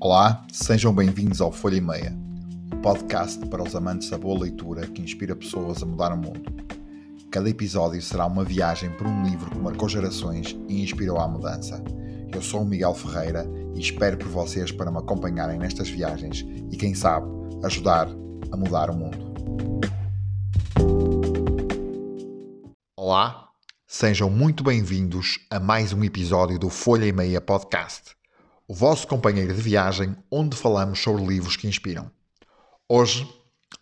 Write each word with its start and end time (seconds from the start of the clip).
Olá, 0.00 0.46
sejam 0.52 0.94
bem-vindos 0.94 1.40
ao 1.40 1.50
Folha 1.50 1.74
e 1.74 1.80
Meia, 1.80 2.16
o 2.72 2.76
um 2.76 2.80
podcast 2.80 3.44
para 3.48 3.64
os 3.64 3.74
amantes 3.74 4.08
da 4.08 4.16
boa 4.16 4.42
leitura 4.42 4.86
que 4.86 5.02
inspira 5.02 5.34
pessoas 5.34 5.82
a 5.82 5.86
mudar 5.86 6.12
o 6.12 6.16
mundo. 6.16 6.40
Cada 7.32 7.50
episódio 7.50 8.00
será 8.00 8.24
uma 8.24 8.44
viagem 8.44 8.92
por 8.92 9.08
um 9.08 9.24
livro 9.24 9.50
que 9.50 9.58
marcou 9.58 9.88
gerações 9.88 10.56
e 10.68 10.84
inspirou 10.84 11.18
à 11.18 11.26
mudança. 11.26 11.82
Eu 12.32 12.40
sou 12.40 12.62
o 12.62 12.64
Miguel 12.64 12.94
Ferreira 12.94 13.44
e 13.74 13.80
espero 13.80 14.16
por 14.16 14.28
vocês 14.28 14.70
para 14.70 14.88
me 14.88 14.98
acompanharem 14.98 15.58
nestas 15.58 15.88
viagens 15.88 16.46
e, 16.70 16.76
quem 16.76 16.94
sabe, 16.94 17.26
ajudar 17.64 18.06
a 18.52 18.56
mudar 18.56 18.90
o 18.90 18.96
mundo. 18.96 19.18
Olá, 22.96 23.48
sejam 23.84 24.30
muito 24.30 24.62
bem-vindos 24.62 25.40
a 25.50 25.58
mais 25.58 25.92
um 25.92 26.04
episódio 26.04 26.56
do 26.56 26.70
Folha 26.70 27.04
e 27.04 27.12
Meia 27.12 27.40
Podcast 27.40 28.17
o 28.70 28.74
vosso 28.74 29.08
companheiro 29.08 29.54
de 29.54 29.62
viagem, 29.62 30.14
onde 30.30 30.54
falamos 30.54 31.02
sobre 31.02 31.24
livros 31.24 31.56
que 31.56 31.66
inspiram. 31.66 32.10
Hoje, 32.86 33.26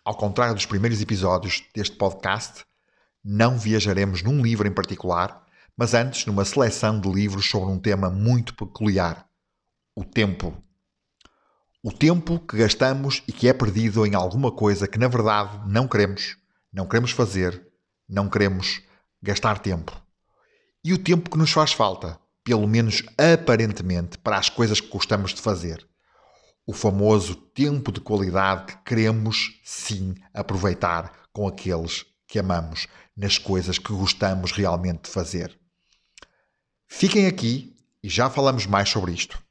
ao 0.03 0.15
contrário 0.15 0.55
dos 0.55 0.65
primeiros 0.65 1.01
episódios 1.01 1.65
deste 1.75 1.97
podcast, 1.97 2.63
não 3.21 3.59
viajaremos 3.59 4.23
num 4.23 4.41
livro 4.41 4.65
em 4.65 4.71
particular, 4.71 5.45
mas 5.75 5.93
antes 5.93 6.25
numa 6.25 6.45
seleção 6.45 7.01
de 7.01 7.11
livros 7.11 7.49
sobre 7.49 7.69
um 7.69 7.77
tema 7.77 8.09
muito 8.09 8.55
peculiar: 8.55 9.27
o 9.93 10.05
tempo. 10.05 10.55
O 11.83 11.91
tempo 11.91 12.39
que 12.39 12.55
gastamos 12.55 13.21
e 13.27 13.33
que 13.33 13.49
é 13.49 13.53
perdido 13.53 14.05
em 14.05 14.15
alguma 14.15 14.53
coisa 14.53 14.87
que 14.87 14.97
na 14.97 15.09
verdade 15.09 15.69
não 15.69 15.85
queremos, 15.85 16.37
não 16.71 16.87
queremos 16.87 17.11
fazer, 17.11 17.67
não 18.07 18.29
queremos 18.29 18.81
gastar 19.21 19.59
tempo. 19.59 19.91
E 20.81 20.93
o 20.93 20.97
tempo 20.97 21.29
que 21.29 21.37
nos 21.37 21.51
faz 21.51 21.73
falta 21.73 22.17
pelo 22.47 22.65
menos 22.65 23.03
aparentemente, 23.17 24.17
para 24.17 24.37
as 24.37 24.47
coisas 24.49 24.79
que 24.79 24.87
gostamos 24.87 25.33
de 25.33 25.41
fazer. 25.41 25.85
O 26.65 26.71
famoso 26.71 27.35
tempo 27.35 27.91
de 27.91 27.99
qualidade 27.99 28.67
que 28.67 28.83
queremos, 28.85 29.59
sim, 29.65 30.15
aproveitar 30.33 31.11
com 31.33 31.45
aqueles 31.45 32.05
que 32.25 32.39
amamos, 32.39 32.87
nas 33.17 33.37
coisas 33.37 33.77
que 33.77 33.91
gostamos 33.91 34.53
realmente 34.53 35.01
de 35.03 35.09
fazer. 35.09 35.59
Fiquem 36.87 37.27
aqui 37.27 37.75
e 38.01 38.07
já 38.07 38.29
falamos 38.29 38.65
mais 38.65 38.87
sobre 38.87 39.11
isto. 39.11 39.43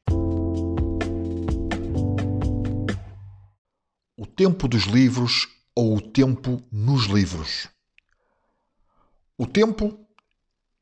O 4.17 4.25
tempo 4.25 4.67
dos 4.67 4.85
livros 4.85 5.47
ou 5.75 5.99
o 5.99 6.01
tempo 6.01 6.63
nos 6.73 7.05
livros? 7.05 7.69
O 9.37 9.47
tempo, 9.47 10.01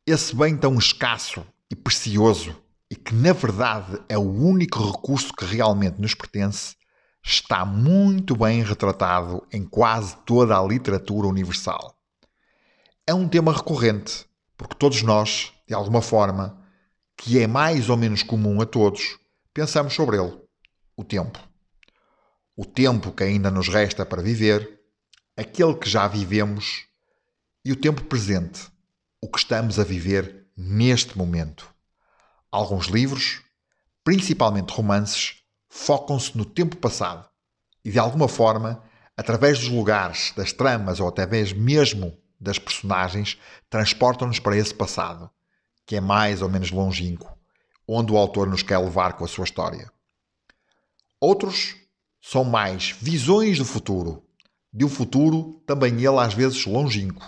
esse 0.07 0.33
bem 0.37 0.57
tão 0.57 0.79
escasso 0.79 1.45
e 1.75 1.77
precioso 1.77 2.57
e 2.89 2.95
que, 2.95 3.13
na 3.13 3.33
verdade, 3.33 4.01
é 4.09 4.17
o 4.17 4.21
único 4.21 4.93
recurso 4.93 5.33
que 5.33 5.45
realmente 5.45 6.01
nos 6.01 6.15
pertence, 6.15 6.77
está 7.23 7.65
muito 7.65 8.37
bem 8.37 8.63
retratado 8.63 9.45
em 9.53 9.65
quase 9.65 10.17
toda 10.25 10.57
a 10.57 10.63
literatura 10.63 11.27
universal. 11.27 11.99
É 13.05 13.13
um 13.13 13.29
tema 13.29 13.53
recorrente, 13.53 14.25
porque 14.57 14.77
todos 14.77 15.03
nós, 15.03 15.53
de 15.67 15.75
alguma 15.75 16.01
forma, 16.01 16.63
que 17.17 17.41
é 17.41 17.47
mais 17.47 17.91
ou 17.91 17.97
menos 17.97 18.23
comum 18.23 18.61
a 18.61 18.67
todos, 18.67 19.19
pensamos 19.53 19.95
sobre 19.95 20.17
ele: 20.17 20.39
o 20.97 21.03
tempo. 21.03 21.41
O 22.57 22.65
tempo 22.65 23.11
que 23.11 23.25
ainda 23.25 23.51
nos 23.51 23.69
resta 23.69 24.07
para 24.07 24.23
viver, 24.23 24.81
aquele 25.37 25.75
que 25.75 25.91
já 25.91 26.07
vivemos 26.07 26.85
e 27.65 27.73
o 27.73 27.77
tempo 27.77 28.05
presente, 28.05 28.69
o 29.21 29.29
que 29.29 29.39
estamos 29.39 29.81
a 29.81 29.85
viver 29.85 30.44
neste 30.57 31.17
momento. 31.17 31.69
Alguns 32.51 32.87
livros, 32.87 33.43
principalmente 34.03 34.73
romances, 34.73 35.43
focam-se 35.69 36.37
no 36.37 36.45
tempo 36.45 36.77
passado 36.77 37.29
e, 37.85 37.91
de 37.91 37.99
alguma 37.99 38.29
forma, 38.29 38.83
através 39.17 39.59
dos 39.59 39.69
lugares, 39.69 40.33
das 40.37 40.53
tramas 40.53 41.01
ou 41.01 41.09
até 41.09 41.27
mesmo 41.27 42.17
das 42.39 42.59
personagens, 42.59 43.39
transportam-nos 43.69 44.39
para 44.39 44.57
esse 44.57 44.75
passado, 44.75 45.31
que 45.87 45.97
é 45.97 46.01
mais 46.01 46.43
ou 46.43 46.49
menos 46.49 46.71
longínquo, 46.71 47.37
onde 47.89 48.13
o 48.13 48.17
autor 48.17 48.49
nos 48.49 48.63
quer 48.63 48.79
levar 48.79 49.15
com 49.15 49.25
a 49.25 49.29
sua 49.29 49.45
história. 49.45 49.91
Outros 51.21 51.77
são 52.21 52.45
mais 52.45 52.91
visões 53.01 53.59
do 53.59 53.65
futuro, 53.65 54.25
de 54.73 54.85
um 54.85 54.89
futuro 54.89 55.63
também 55.67 55.95
ele 55.95 56.19
às 56.19 56.35
vezes 56.35 56.67
longínquo, 56.67 57.25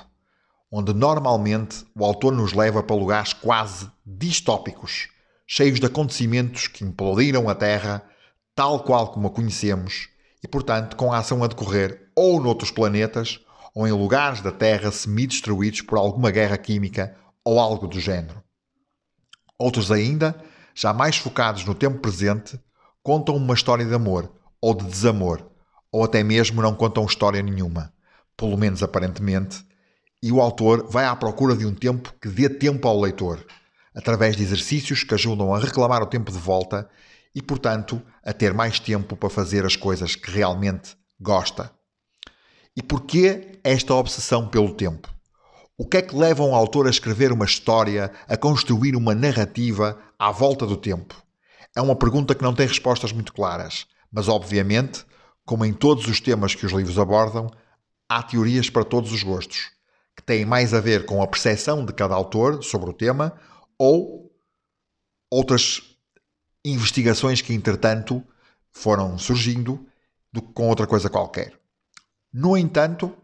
onde 0.78 0.92
normalmente 0.92 1.86
o 1.94 2.04
autor 2.04 2.34
nos 2.34 2.52
leva 2.52 2.82
para 2.82 2.94
lugares 2.94 3.32
quase 3.32 3.90
distópicos, 4.04 5.08
cheios 5.46 5.80
de 5.80 5.86
acontecimentos 5.86 6.68
que 6.68 6.84
implodiram 6.84 7.48
a 7.48 7.54
Terra, 7.54 8.02
tal 8.54 8.80
qual 8.80 9.10
como 9.10 9.28
a 9.28 9.30
conhecemos, 9.30 10.10
e 10.44 10.46
portanto 10.46 10.94
com 10.94 11.10
a 11.10 11.16
ação 11.16 11.42
a 11.42 11.46
decorrer 11.46 12.10
ou 12.14 12.42
noutros 12.42 12.70
planetas 12.70 13.40
ou 13.74 13.88
em 13.88 13.92
lugares 13.92 14.42
da 14.42 14.52
Terra 14.52 14.92
semi-destruídos 14.92 15.80
por 15.80 15.96
alguma 15.96 16.30
guerra 16.30 16.58
química 16.58 17.16
ou 17.42 17.58
algo 17.58 17.86
do 17.86 17.98
género. 17.98 18.44
Outros 19.58 19.90
ainda, 19.90 20.36
já 20.74 20.92
mais 20.92 21.16
focados 21.16 21.64
no 21.64 21.74
tempo 21.74 22.00
presente, 22.00 22.60
contam 23.02 23.34
uma 23.34 23.54
história 23.54 23.86
de 23.86 23.94
amor 23.94 24.30
ou 24.60 24.74
de 24.74 24.84
desamor, 24.84 25.42
ou 25.90 26.04
até 26.04 26.22
mesmo 26.22 26.60
não 26.60 26.74
contam 26.74 27.06
história 27.06 27.40
nenhuma, 27.40 27.94
pelo 28.36 28.58
menos 28.58 28.82
aparentemente, 28.82 29.65
e 30.26 30.32
o 30.32 30.40
autor 30.40 30.88
vai 30.90 31.04
à 31.04 31.14
procura 31.14 31.54
de 31.54 31.64
um 31.64 31.72
tempo 31.72 32.12
que 32.20 32.28
dê 32.28 32.48
tempo 32.48 32.88
ao 32.88 33.00
leitor, 33.00 33.46
através 33.94 34.34
de 34.34 34.42
exercícios 34.42 35.04
que 35.04 35.14
ajudam 35.14 35.54
a 35.54 35.58
reclamar 35.60 36.02
o 36.02 36.06
tempo 36.06 36.32
de 36.32 36.38
volta 36.38 36.90
e, 37.32 37.40
portanto, 37.40 38.02
a 38.24 38.32
ter 38.32 38.52
mais 38.52 38.80
tempo 38.80 39.14
para 39.14 39.30
fazer 39.30 39.64
as 39.64 39.76
coisas 39.76 40.16
que 40.16 40.28
realmente 40.28 40.96
gosta. 41.20 41.70
E 42.76 42.82
porquê 42.82 43.60
esta 43.62 43.94
obsessão 43.94 44.48
pelo 44.48 44.74
tempo? 44.74 45.08
O 45.78 45.86
que 45.86 45.98
é 45.98 46.02
que 46.02 46.16
leva 46.16 46.42
um 46.42 46.56
autor 46.56 46.88
a 46.88 46.90
escrever 46.90 47.30
uma 47.30 47.44
história, 47.44 48.10
a 48.26 48.36
construir 48.36 48.96
uma 48.96 49.14
narrativa 49.14 49.96
à 50.18 50.32
volta 50.32 50.66
do 50.66 50.76
tempo? 50.76 51.14
É 51.76 51.80
uma 51.80 51.94
pergunta 51.94 52.34
que 52.34 52.42
não 52.42 52.52
tem 52.52 52.66
respostas 52.66 53.12
muito 53.12 53.32
claras, 53.32 53.86
mas 54.10 54.26
obviamente, 54.26 55.04
como 55.44 55.64
em 55.64 55.72
todos 55.72 56.08
os 56.08 56.20
temas 56.20 56.52
que 56.52 56.66
os 56.66 56.72
livros 56.72 56.98
abordam, 56.98 57.48
há 58.08 58.24
teorias 58.24 58.68
para 58.68 58.82
todos 58.82 59.12
os 59.12 59.22
gostos 59.22 59.75
que 60.16 60.22
têm 60.22 60.46
mais 60.46 60.72
a 60.72 60.80
ver 60.80 61.04
com 61.04 61.22
a 61.22 61.26
percepção 61.26 61.84
de 61.84 61.92
cada 61.92 62.14
autor 62.14 62.64
sobre 62.64 62.88
o 62.88 62.92
tema 62.94 63.38
ou 63.78 64.34
outras 65.30 65.82
investigações 66.64 67.42
que, 67.42 67.52
entretanto, 67.52 68.24
foram 68.72 69.18
surgindo 69.18 69.86
do 70.32 70.40
que 70.40 70.52
com 70.52 70.68
outra 70.68 70.86
coisa 70.86 71.10
qualquer. 71.10 71.58
No 72.32 72.56
entanto, 72.56 73.16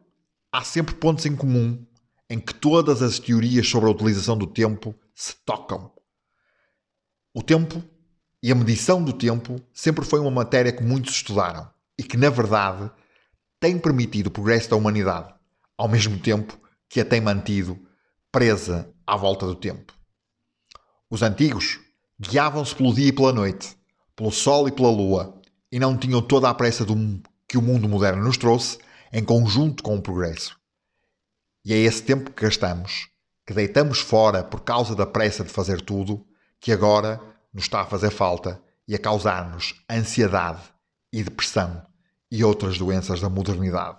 há 0.52 0.62
sempre 0.62 0.94
pontos 0.94 1.26
em 1.26 1.34
comum 1.34 1.84
em 2.28 2.38
que 2.38 2.54
todas 2.54 3.02
as 3.02 3.19
teorias 3.19 3.69
sobre 3.69 3.88
a 3.88 3.92
utilização 3.92 4.36
do 4.36 4.47
tempo 4.47 4.94
se 5.14 5.34
tocam. 5.44 5.91
O 7.34 7.42
tempo 7.42 7.82
e 8.42 8.50
a 8.50 8.54
medição 8.54 9.02
do 9.02 9.12
tempo 9.12 9.60
sempre 9.72 10.04
foi 10.04 10.20
uma 10.20 10.31
matéria 10.31 10.72
que 10.72 10.82
muitos 10.82 11.14
estudaram 11.14 11.70
e 11.98 12.02
que, 12.02 12.16
na 12.16 12.31
verdade, 12.31 12.91
tem 13.60 13.78
permitido 13.78 14.26
o 14.26 14.31
progresso 14.31 14.70
da 14.70 14.76
humanidade, 14.76 15.32
ao 15.76 15.88
mesmo 15.88 16.19
tempo 16.19 16.58
que 16.92 17.00
a 17.00 17.06
tem 17.06 17.22
mantido 17.22 17.80
presa 18.30 18.94
à 19.06 19.16
volta 19.16 19.47
do 19.47 19.54
tempo. 19.54 19.94
Os 21.08 21.22
antigos 21.22 21.80
guiavam-se 22.20 22.76
pelo 22.76 22.94
dia 22.94 23.08
e 23.08 23.12
pela 23.12 23.32
noite, 23.32 23.75
pelo 24.14 24.30
sol 24.30 24.69
e 24.69 24.72
pela 24.72 24.91
lua, 24.91 25.41
e 25.70 25.78
não 25.78 25.97
tinham 25.97 26.20
toda 26.20 26.50
a 26.50 26.54
pressa 26.54 26.84
do, 26.84 26.94
que 27.48 27.56
o 27.56 27.62
mundo 27.62 27.88
moderno 27.88 28.22
nos 28.22 28.36
trouxe 28.36 28.78
em 29.10 29.25
conjunto 29.25 29.82
com 29.82 29.97
o 29.97 30.02
progresso. 30.02 30.54
E 31.64 31.72
é 31.72 31.78
esse 31.78 32.02
tempo 32.02 32.31
que 32.31 32.42
gastamos, 32.42 33.08
que 33.47 33.54
deitamos 33.54 34.00
fora 34.00 34.44
por 34.44 34.60
causa 34.60 34.94
da 34.94 35.06
pressa 35.06 35.42
de 35.42 35.50
fazer 35.50 35.81
tudo, 35.81 36.26
que 36.61 36.72
agora 36.72 37.19
nos 37.55 37.64
está 37.64 37.81
a 37.81 37.87
fazer 37.87 38.11
falta 38.11 38.62
e 38.87 38.94
a 38.94 38.99
causar-nos 38.99 39.82
ansiedade 39.90 40.61
e 41.11 41.25
depressão 41.25 41.87
e 42.31 42.44
outras 42.44 42.76
doenças 42.76 43.19
da 43.19 43.31
modernidade. 43.31 43.96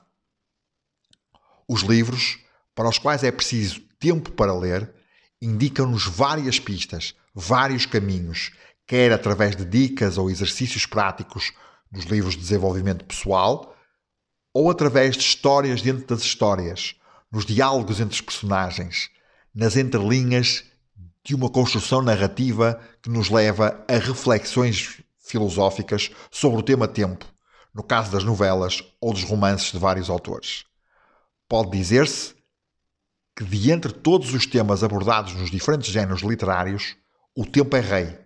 Os 1.67 1.81
livros 1.81 2.43
para 2.75 2.89
os 2.89 2.97
quais 2.97 3.23
é 3.23 3.31
preciso 3.31 3.81
tempo 3.99 4.31
para 4.31 4.53
ler, 4.53 4.93
indicam-nos 5.41 6.05
várias 6.05 6.59
pistas, 6.59 7.13
vários 7.33 7.85
caminhos, 7.85 8.51
quer 8.87 9.11
através 9.11 9.55
de 9.55 9.65
dicas 9.65 10.17
ou 10.17 10.29
exercícios 10.29 10.85
práticos 10.85 11.51
dos 11.91 12.05
livros 12.05 12.33
de 12.33 12.41
desenvolvimento 12.41 13.05
pessoal, 13.05 13.75
ou 14.53 14.69
através 14.69 15.15
de 15.15 15.23
histórias 15.23 15.81
dentro 15.81 16.05
das 16.07 16.21
histórias, 16.21 16.95
nos 17.31 17.45
diálogos 17.45 17.99
entre 17.99 18.13
os 18.13 18.21
personagens, 18.21 19.09
nas 19.53 19.75
entrelinhas 19.75 20.63
de 21.23 21.33
uma 21.33 21.49
construção 21.49 22.01
narrativa 22.01 22.79
que 23.01 23.09
nos 23.09 23.29
leva 23.29 23.83
a 23.87 23.93
reflexões 23.93 25.01
filosóficas 25.17 26.11
sobre 26.29 26.59
o 26.59 26.63
tema 26.63 26.87
tempo, 26.87 27.25
no 27.73 27.81
caso 27.81 28.11
das 28.11 28.23
novelas 28.23 28.83
ou 28.99 29.13
dos 29.13 29.23
romances 29.23 29.71
de 29.71 29.79
vários 29.79 30.09
autores. 30.09 30.65
Pode 31.47 31.71
dizer-se 31.71 32.35
que, 33.35 33.43
de 33.43 33.71
entre 33.71 33.91
todos 33.91 34.33
os 34.33 34.45
temas 34.45 34.83
abordados 34.83 35.33
nos 35.35 35.49
diferentes 35.49 35.91
géneros 35.91 36.21
literários, 36.21 36.95
o 37.35 37.45
tempo 37.45 37.75
é 37.75 37.79
rei, 37.79 38.19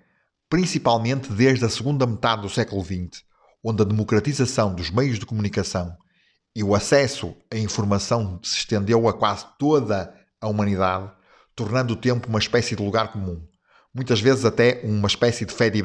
principalmente 0.50 1.32
desde 1.32 1.66
a 1.66 1.70
segunda 1.70 2.06
metade 2.06 2.42
do 2.42 2.50
século 2.50 2.84
XX, 2.84 3.24
onde 3.64 3.82
a 3.82 3.86
democratização 3.86 4.74
dos 4.74 4.90
meios 4.90 5.20
de 5.20 5.26
comunicação 5.26 5.96
e 6.56 6.64
o 6.64 6.74
acesso 6.74 7.36
à 7.54 7.58
informação 7.58 8.40
se 8.44 8.58
estendeu 8.58 9.08
a 9.08 9.14
quase 9.14 9.46
toda 9.60 10.12
a 10.42 10.48
humanidade, 10.48 11.12
tornando 11.56 11.94
o 11.94 11.98
tempo 11.98 12.28
uma 12.28 12.40
espécie 12.40 12.76
de 12.76 12.84
lugar 12.84 13.12
comum, 13.12 13.48
muitas 13.94 14.20
vezes 14.20 14.44
até 14.44 14.82
uma 14.84 15.08
espécie 15.08 15.46
de 15.46 15.54
fé 15.54 15.70
de 15.70 15.84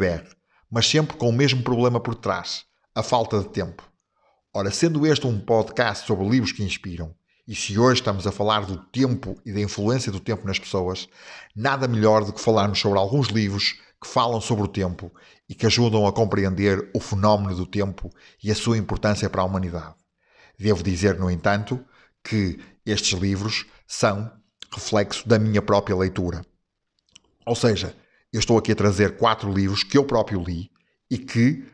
mas 0.71 0.89
sempre 0.89 1.17
com 1.19 1.29
o 1.29 1.33
mesmo 1.33 1.63
problema 1.63 2.01
por 2.01 2.15
trás, 2.15 2.65
a 2.95 3.03
falta 3.03 3.39
de 3.41 3.51
tempo. 3.51 3.83
Ora, 4.55 4.71
sendo 4.71 5.07
este 5.07 5.27
um 5.27 5.39
podcast 5.39 6.07
sobre 6.07 6.27
livros 6.27 6.53
que 6.53 6.63
inspiram, 6.63 7.15
e 7.47 7.55
se 7.55 7.79
hoje 7.79 8.01
estamos 8.01 8.27
a 8.27 8.33
falar 8.33 8.65
do 8.65 8.77
tempo 8.77 9.37
e 9.45 9.53
da 9.53 9.61
influência 9.61 10.13
do 10.13 10.21
tempo 10.21 10.47
nas 10.47 10.59
pessoas, 10.59 11.09
nada 11.55 11.89
melhor 11.89 12.25
do 12.25 12.33
que 12.33 12.41
falarmos 12.41 12.79
sobre 12.79 12.99
alguns 12.99 13.29
livros 13.29 13.81
que 14.01 14.09
falam 14.09 14.41
sobre 14.41 14.65
o 14.65 14.69
tempo 14.69 15.13
e 15.49 15.55
que 15.55 15.67
ajudam 15.67 16.07
a 16.07 16.13
compreender 16.13 16.91
o 16.95 17.01
fenómeno 17.01 17.55
do 17.55 17.67
tempo 17.67 18.11
e 18.43 18.51
a 18.51 18.55
sua 18.55 18.79
importância 18.79 19.29
para 19.29 19.43
a 19.43 19.45
humanidade. 19.45 19.95
Devo 20.59 20.83
dizer, 20.83 21.19
no 21.19 21.31
entanto, 21.31 21.85
que 22.23 22.61
estes 22.87 23.19
livros 23.19 23.67
são 23.87 24.31
reflexo 24.73 25.29
da 25.29 25.39
minha 25.39 25.61
própria 25.61 25.97
leitura. 25.97 26.45
Ou 27.45 27.55
seja, 27.57 27.95
eu 28.33 28.39
estou 28.39 28.57
aqui 28.57 28.73
a 28.73 28.77
trazer 28.77 29.17
quatro 29.17 29.53
livros 29.53 29.83
que 29.83 29.99
eu 29.99 30.05
próprio 30.05 30.43
li 30.43 30.71
e 31.11 31.19
que, 31.19 31.65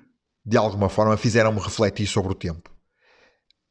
de 0.44 0.56
alguma 0.56 0.88
forma, 0.88 1.17
fizeram-me 1.17 1.61
refletir 1.61 2.06
sobre 2.06 2.32
o 2.32 2.35
tempo. 2.35 2.71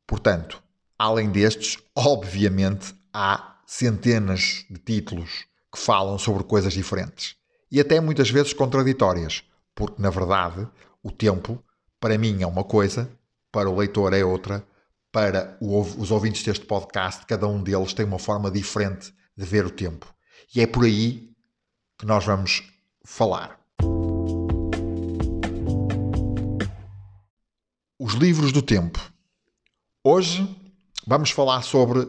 Portanto, 0.06 0.64
além 0.98 1.30
destes, 1.30 1.78
obviamente, 1.96 2.94
há 3.14 3.58
centenas 3.66 4.66
de 4.70 4.80
títulos 4.80 5.46
que 5.72 5.80
falam 5.80 6.18
sobre 6.18 6.44
coisas 6.44 6.74
diferentes 6.74 7.36
e 7.72 7.80
até 7.80 8.00
muitas 8.00 8.30
vezes 8.30 8.54
contraditórias, 8.54 9.44
porque, 9.76 10.02
na 10.02 10.10
verdade, 10.10 10.68
o 11.04 11.12
tempo, 11.12 11.64
para 12.00 12.18
mim, 12.18 12.42
é 12.42 12.48
uma 12.48 12.64
coisa, 12.64 13.10
para 13.52 13.70
o 13.70 13.76
leitor 13.76 14.14
é 14.14 14.24
outra, 14.24 14.66
para 15.12 15.58
os 15.60 16.12
ouvintes 16.12 16.44
deste 16.44 16.66
podcast, 16.66 17.26
cada 17.26 17.48
um 17.48 17.62
deles 17.62 17.94
tem 17.94 18.06
uma 18.06 18.20
forma 18.20 18.50
diferente 18.50 19.14
de 19.36 19.46
ver 19.46 19.66
o 19.66 19.70
tempo. 19.70 20.14
E 20.56 20.62
é 20.62 20.68
por 20.68 20.86
aí 20.86 21.32
que 21.98 22.06
nós 22.06 22.26
vamos 22.26 22.64
falar. 23.04 23.60
Os 28.00 28.14
livros 28.14 28.52
do 28.52 28.62
tempo. 28.62 29.00
Hoje 30.04 30.48
vamos 31.08 31.32
falar 31.32 31.62
sobre 31.62 32.08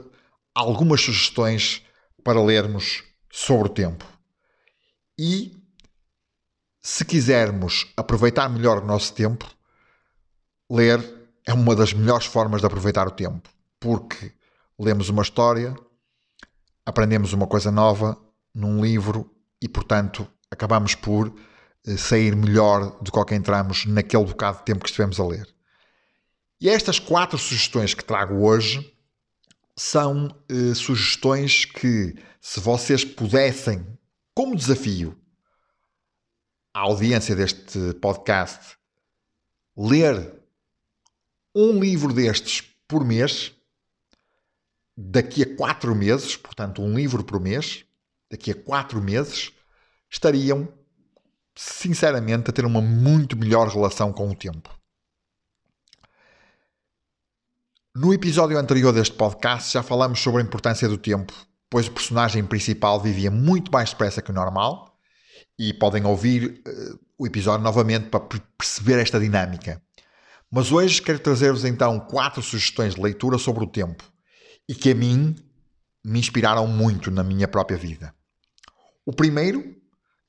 algumas 0.52 1.00
sugestões 1.00 1.82
para 2.24 2.42
lermos 2.42 3.04
sobre 3.30 3.68
o 3.68 3.72
tempo. 3.72 4.04
E 5.16 5.56
se 6.82 7.04
quisermos 7.04 7.92
aproveitar 7.96 8.48
melhor 8.48 8.82
o 8.82 8.86
nosso 8.86 9.14
tempo, 9.14 9.48
ler 10.70 11.00
é 11.46 11.54
uma 11.54 11.74
das 11.76 11.92
melhores 11.92 12.26
formas 12.26 12.60
de 12.60 12.66
aproveitar 12.66 13.06
o 13.06 13.12
tempo, 13.12 13.48
porque 13.78 14.32
lemos 14.78 15.08
uma 15.08 15.22
história, 15.22 15.74
aprendemos 16.84 17.32
uma 17.32 17.46
coisa 17.46 17.70
nova 17.70 18.18
num 18.52 18.82
livro 18.82 19.30
e, 19.62 19.68
portanto, 19.68 20.28
acabamos 20.50 20.94
por 20.94 21.32
eh, 21.86 21.96
sair 21.96 22.34
melhor 22.34 22.98
do 23.00 23.24
que 23.24 23.34
entramos 23.34 23.86
naquele 23.86 24.24
bocado 24.24 24.58
de 24.58 24.64
tempo 24.64 24.80
que 24.80 24.90
estivemos 24.90 25.20
a 25.20 25.24
ler. 25.24 25.57
E 26.60 26.68
estas 26.68 26.98
quatro 26.98 27.38
sugestões 27.38 27.94
que 27.94 28.04
trago 28.04 28.44
hoje 28.44 28.92
são 29.76 30.28
eh, 30.48 30.74
sugestões 30.74 31.64
que, 31.64 32.16
se 32.40 32.58
vocês 32.58 33.04
pudessem, 33.04 33.86
como 34.34 34.56
desafio 34.56 35.16
à 36.74 36.80
audiência 36.80 37.36
deste 37.36 37.94
podcast, 38.00 38.76
ler 39.76 40.34
um 41.54 41.78
livro 41.78 42.12
destes 42.12 42.60
por 42.88 43.04
mês, 43.04 43.52
daqui 44.96 45.42
a 45.42 45.56
quatro 45.56 45.94
meses, 45.94 46.36
portanto, 46.36 46.82
um 46.82 46.96
livro 46.96 47.22
por 47.22 47.38
mês, 47.40 47.84
daqui 48.28 48.50
a 48.50 48.54
quatro 48.54 49.00
meses, 49.00 49.52
estariam, 50.10 50.68
sinceramente, 51.54 52.50
a 52.50 52.52
ter 52.52 52.64
uma 52.64 52.80
muito 52.80 53.36
melhor 53.36 53.68
relação 53.68 54.12
com 54.12 54.28
o 54.28 54.34
tempo. 54.34 54.77
No 57.96 58.12
episódio 58.12 58.58
anterior 58.58 58.92
deste 58.92 59.14
podcast 59.14 59.72
já 59.72 59.82
falamos 59.82 60.20
sobre 60.20 60.42
a 60.42 60.44
importância 60.44 60.88
do 60.88 60.98
tempo, 60.98 61.32
pois 61.70 61.88
o 61.88 61.92
personagem 61.92 62.44
principal 62.44 63.00
vivia 63.00 63.30
muito 63.30 63.72
mais 63.72 63.90
depressa 63.90 64.22
que 64.22 64.30
o 64.30 64.34
normal, 64.34 64.96
e 65.58 65.72
podem 65.72 66.04
ouvir 66.04 66.62
uh, 66.66 66.98
o 67.18 67.26
episódio 67.26 67.64
novamente 67.64 68.08
para 68.08 68.20
perceber 68.20 69.00
esta 69.00 69.18
dinâmica. 69.18 69.82
Mas 70.50 70.70
hoje 70.70 71.02
quero 71.02 71.18
trazer-vos 71.18 71.64
então 71.64 71.98
quatro 71.98 72.42
sugestões 72.42 72.94
de 72.94 73.00
leitura 73.00 73.38
sobre 73.38 73.64
o 73.64 73.66
tempo 73.66 74.04
e 74.68 74.74
que 74.74 74.92
a 74.92 74.94
mim 74.94 75.34
me 76.04 76.18
inspiraram 76.18 76.66
muito 76.66 77.10
na 77.10 77.24
minha 77.24 77.48
própria 77.48 77.76
vida. 77.76 78.14
O 79.04 79.12
primeiro, 79.12 79.74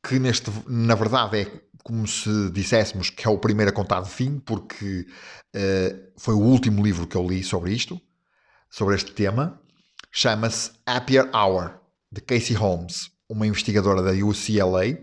que 0.02 0.18
neste, 0.18 0.50
na 0.68 0.96
verdade 0.96 1.42
é 1.42 1.62
como 1.84 2.08
se 2.08 2.50
disséssemos 2.52 3.10
que 3.10 3.28
é 3.28 3.30
o 3.30 3.38
primeiro 3.38 3.72
a 3.72 3.74
contar 3.74 4.02
de 4.02 4.10
fim, 4.10 4.40
porque 4.40 5.06
uh, 5.56 6.12
foi 6.18 6.34
o 6.34 6.40
último 6.40 6.84
livro 6.84 7.08
que 7.08 7.16
eu 7.16 7.28
li 7.28 7.44
sobre 7.44 7.74
isto, 7.74 8.00
sobre 8.70 8.96
este 8.96 9.12
tema, 9.12 9.60
chama-se 10.12 10.72
Happier 10.86 11.30
Hour, 11.34 11.80
de 12.12 12.22
Casey 12.22 12.56
Holmes, 12.56 13.12
uma 13.28 13.46
investigadora 13.46 14.02
da 14.02 14.12
UCLA 14.12 14.98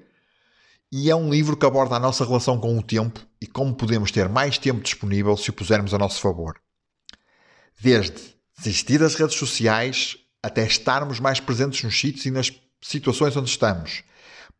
e 0.90 1.10
é 1.10 1.16
um 1.16 1.30
livro 1.30 1.56
que 1.56 1.66
aborda 1.66 1.96
a 1.96 2.00
nossa 2.00 2.24
relação 2.24 2.58
com 2.58 2.76
o 2.76 2.82
tempo 2.82 3.20
e 3.40 3.46
como 3.46 3.74
podemos 3.74 4.10
ter 4.10 4.28
mais 4.28 4.58
tempo 4.58 4.80
disponível 4.80 5.36
se 5.36 5.50
o 5.50 5.52
pusermos 5.52 5.94
a 5.94 5.98
nosso 5.98 6.20
favor. 6.20 6.60
Desde 7.80 8.36
desistir 8.58 8.98
das 8.98 9.14
redes 9.14 9.36
sociais 9.36 10.16
até 10.42 10.64
estarmos 10.64 11.20
mais 11.20 11.40
presentes 11.40 11.82
nos 11.82 11.98
sítios 11.98 12.26
e 12.26 12.30
nas 12.30 12.52
situações 12.80 13.36
onde 13.36 13.50
estamos, 13.50 14.02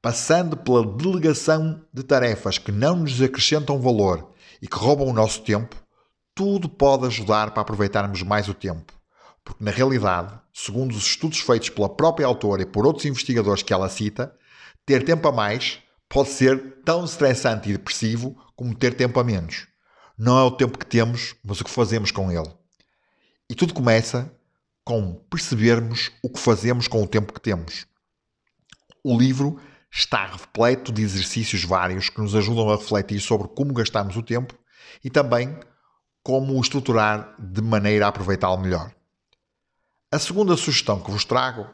passando 0.01 0.57
pela 0.57 0.87
delegação 0.87 1.85
de 1.93 2.03
tarefas 2.03 2.59
que 2.59 2.71
não 2.71 2.97
nos 2.97 3.21
acrescentam 3.21 3.81
valor 3.81 4.33
e 4.61 4.69
que 4.69 4.77
roubam 4.77 5.09
o 5.09 5.13
nosso 5.13 5.43
tempo, 5.43 5.77
tudo 6.35 6.69
pode 6.69 7.07
ajudar 7.07 7.53
para 7.53 7.63
aproveitarmos 7.63 8.23
mais 8.23 8.49
o 8.49 8.55
tempo. 8.55 8.93
Porque, 9.45 9.65
na 9.65 9.71
realidade, 9.71 10.39
segundo 10.53 10.93
os 10.93 11.07
estudos 11.07 11.39
feitos 11.41 11.71
pela 11.71 11.89
própria 11.89 12.27
autora 12.27 12.63
e 12.63 12.67
por 12.67 12.87
outros 12.87 13.07
investigadores 13.07 13.63
que 13.63 13.73
ela 13.73 13.89
cita, 13.89 14.35
ter 14.85 15.05
tempo 15.05 15.27
a 15.29 15.33
mais 15.33 15.79
pode 16.09 16.31
ser 16.31 16.83
tão 16.85 17.05
estressante 17.05 17.69
e 17.69 17.73
depressivo 17.73 18.37
como 18.55 18.75
ter 18.75 18.95
tempo 18.95 19.19
a 19.21 19.25
menos. 19.25 19.67
Não 20.19 20.39
é 20.39 20.43
o 20.43 20.51
tempo 20.51 20.79
que 20.79 20.87
temos, 20.87 21.35
mas 21.45 21.61
o 21.61 21.65
que 21.65 21.71
fazemos 21.71 22.11
com 22.11 22.31
ele. 22.31 22.51
E 23.51 23.55
tudo 23.55 23.75
começa 23.75 24.33
com 24.85 25.15
percebermos 25.31 26.11
o 26.23 26.31
que 26.31 26.39
fazemos 26.39 26.89
com 26.89 27.03
o 27.03 27.07
tempo 27.07 27.33
que 27.33 27.41
temos. 27.41 27.87
O 29.05 29.19
livro 29.19 29.61
está 29.97 30.27
repleto 30.27 30.93
de 30.93 31.03
exercícios 31.03 31.65
vários 31.65 32.11
que 32.11 32.21
nos 32.21 32.35
ajudam 32.35 32.69
a 32.69 32.77
refletir 32.77 33.19
sobre 33.19 33.49
como 33.49 33.73
gastamos 33.73 34.15
o 34.17 34.23
tempo 34.23 34.55
e 35.03 35.09
também 35.09 35.59
como 36.23 36.55
o 36.55 36.61
estruturar 36.61 37.35
de 37.39 37.63
maneira 37.63 38.05
a 38.05 38.09
aproveitá-lo 38.09 38.61
melhor. 38.61 38.93
A 40.13 40.19
segunda 40.19 40.57
sugestão 40.57 41.01
que 41.01 41.11
vos 41.11 41.25
trago 41.25 41.67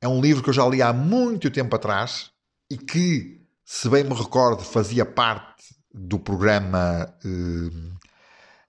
é 0.00 0.06
um 0.06 0.20
livro 0.20 0.42
que 0.42 0.50
eu 0.50 0.54
já 0.54 0.66
li 0.66 0.80
há 0.80 0.92
muito 0.92 1.50
tempo 1.50 1.74
atrás 1.74 2.30
e 2.70 2.78
que 2.78 3.40
se 3.64 3.88
bem 3.88 4.04
me 4.04 4.14
recordo, 4.14 4.62
fazia 4.62 5.04
parte 5.04 5.74
do 5.92 6.20
programa 6.20 7.12
eh, 7.24 7.96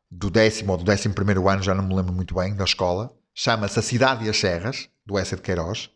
do 0.09 0.31
décimo 0.31 0.71
ou 0.71 0.77
do 0.77 0.83
décimo 0.83 1.13
primeiro 1.13 1.47
ano, 1.47 1.61
já 1.61 1.75
não 1.75 1.83
me 1.83 1.93
lembro 1.93 2.13
muito 2.13 2.33
bem, 2.33 2.55
da 2.55 2.63
escola. 2.63 3.13
Chama-se 3.33 3.77
A 3.77 3.83
Cidade 3.83 4.25
e 4.25 4.29
as 4.29 4.37
Serras, 4.37 4.89
do 5.05 5.19
Essa 5.19 5.35
de 5.35 5.43
Queiroz. 5.43 5.91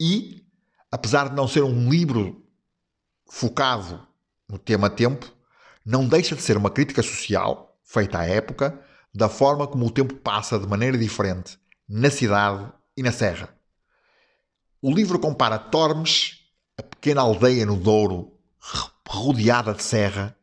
E, 0.00 0.44
apesar 0.90 1.28
de 1.28 1.36
não 1.36 1.46
ser 1.46 1.62
um 1.62 1.88
livro 1.88 2.39
focado 3.30 4.06
no 4.48 4.58
tema 4.58 4.90
tempo, 4.90 5.32
não 5.86 6.06
deixa 6.06 6.34
de 6.34 6.42
ser 6.42 6.56
uma 6.56 6.68
crítica 6.68 7.02
social, 7.02 7.78
feita 7.84 8.18
à 8.18 8.26
época, 8.26 8.78
da 9.14 9.28
forma 9.28 9.66
como 9.66 9.86
o 9.86 9.90
tempo 9.90 10.14
passa 10.14 10.58
de 10.58 10.66
maneira 10.66 10.98
diferente 10.98 11.58
na 11.88 12.10
cidade 12.10 12.70
e 12.96 13.02
na 13.02 13.12
serra. 13.12 13.48
O 14.82 14.92
livro 14.92 15.18
compara 15.18 15.58
Tormes, 15.58 16.40
a 16.76 16.82
pequena 16.82 17.20
aldeia 17.20 17.64
no 17.64 17.76
Douro 17.76 18.36
rodeada 19.08 19.74
de 19.74 19.82
serra, 19.82 20.36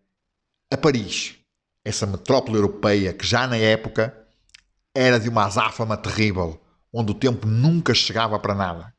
a 0.72 0.76
Paris, 0.76 1.38
essa 1.84 2.06
metrópole 2.06 2.58
europeia 2.58 3.14
que 3.14 3.26
já 3.26 3.48
na 3.48 3.58
época 3.58 4.28
era 4.94 5.20
de 5.20 5.30
uma 5.30 5.46
azáfama 5.46 5.96
terrível, 5.96 6.62
onde 6.92 7.12
o 7.12 7.16
tempo 7.16 7.48
nunca 7.48 7.94
chegava 7.94 8.38
para 8.40 8.56
nada. 8.56 8.94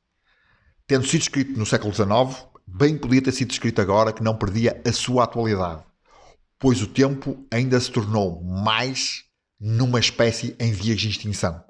Tendo 0.86 1.06
sido 1.06 1.20
escrito 1.20 1.58
no 1.58 1.66
século 1.66 1.92
XIX, 1.92 2.47
bem 2.74 2.98
podia 2.98 3.22
ter 3.22 3.32
sido 3.32 3.50
escrito 3.50 3.80
agora 3.80 4.12
que 4.12 4.22
não 4.22 4.36
perdia 4.36 4.80
a 4.86 4.92
sua 4.92 5.24
atualidade, 5.24 5.82
pois 6.58 6.82
o 6.82 6.86
tempo 6.86 7.46
ainda 7.50 7.80
se 7.80 7.90
tornou 7.90 8.42
mais 8.44 9.24
numa 9.58 9.98
espécie 9.98 10.54
em 10.60 10.70
vias 10.70 11.00
de 11.00 11.08
extinção, 11.08 11.64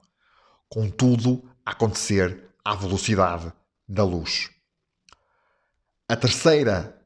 com 0.69 0.91
tudo 0.91 1.43
a 1.65 1.71
acontecer 1.71 2.51
à 2.65 2.75
velocidade 2.75 3.53
da 3.89 4.05
luz. 4.05 4.51
A 6.09 6.17
terceira 6.17 7.01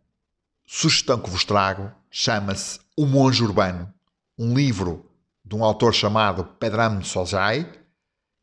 sugestão 0.67 1.21
que 1.21 1.31
vos 1.31 1.45
trago 1.45 1.93
chama-se 2.11 2.81
O 2.97 3.07
Monge 3.07 3.45
Urbano, 3.45 3.93
um 4.39 4.55
livro 4.55 5.09
de 5.45 5.55
um 5.55 5.63
autor 5.63 5.93
chamado 5.93 6.45
Pedram 6.45 7.03
Soljai, 7.05 7.71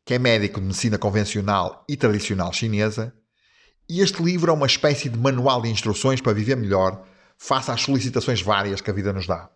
que 0.06 0.14
é 0.14 0.20
médico 0.20 0.60
de 0.60 0.68
medicina 0.68 0.98
convencional 0.98 1.84
e 1.90 1.98
tradicional 1.98 2.54
chinesa, 2.54 3.14
e 3.90 4.02
este 4.02 4.22
livro 4.22 4.52
é 4.52 4.54
uma 4.54 4.68
espécie 4.68 5.10
de 5.10 5.18
manual 5.18 5.64
de 5.64 5.70
instruções 5.70 6.22
para 6.22 6.32
viver 6.32 6.56
melhor 6.56 7.04
face 7.38 7.72
às 7.72 7.82
solicitações 7.82 8.40
várias 8.40 8.82
que 8.82 8.92
a 8.92 8.94
vida 8.94 9.12
nos 9.12 9.26
dá. 9.26 9.50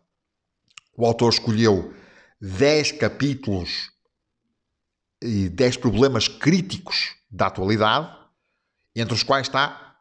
O 0.98 1.06
autor 1.06 1.32
escolheu 1.32 1.94
10 2.42 2.94
capítulos 2.94 3.92
e 5.22 5.50
10 5.50 5.78
problemas 5.78 6.28
críticos 6.28 7.16
da 7.30 7.48
atualidade, 7.48 8.12
entre 8.96 9.14
os 9.14 9.22
quais 9.22 9.48
está 9.48 9.98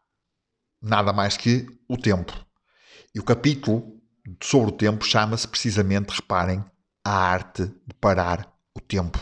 nada 0.80 1.12
mais 1.12 1.36
que 1.36 1.66
o 1.86 1.98
tempo. 1.98 2.32
E 3.14 3.20
o 3.20 3.24
capítulo 3.24 4.00
sobre 4.42 4.70
o 4.70 4.76
tempo 4.76 5.04
chama-se 5.04 5.46
precisamente, 5.46 6.10
reparem, 6.10 6.64
a 7.04 7.12
arte 7.12 7.66
de 7.66 7.94
parar 8.00 8.50
o 8.74 8.80
tempo. 8.80 9.18